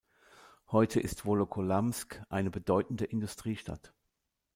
[0.71, 3.93] Heute ist Wolokolamsk eine bedeutende Industriestadt.